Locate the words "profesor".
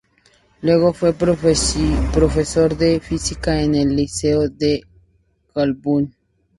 1.13-2.75